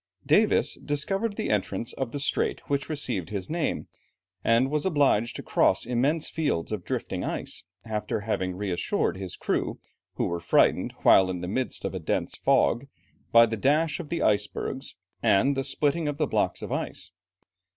Davis 0.25 0.79
discovered 0.83 1.35
the 1.35 1.51
entrance 1.51 1.93
of 1.93 2.11
the 2.11 2.19
strait 2.19 2.61
which 2.61 2.89
received 2.89 3.29
his 3.29 3.51
name, 3.51 3.87
and 4.43 4.71
was 4.71 4.83
obliged 4.83 5.35
to 5.35 5.43
cross 5.43 5.85
immense 5.85 6.27
fields 6.27 6.71
of 6.71 6.83
drifting 6.83 7.23
ice, 7.23 7.65
after 7.85 8.21
having 8.21 8.55
reassured 8.55 9.15
his 9.15 9.35
crew, 9.35 9.79
who 10.15 10.25
were 10.25 10.39
frightened 10.39 10.91
while 11.03 11.29
in 11.29 11.41
the 11.41 11.47
midst 11.47 11.85
of 11.85 11.93
a 11.93 11.99
dense 11.99 12.35
fog, 12.35 12.87
by 13.31 13.45
the 13.45 13.55
dash 13.55 13.99
of 13.99 14.09
the 14.09 14.23
icebergs, 14.23 14.95
and 15.21 15.55
the 15.55 15.63
splitting 15.63 16.07
of 16.07 16.17
the 16.17 16.25
blocks 16.25 16.63
of 16.63 16.71
ice. 16.71 17.11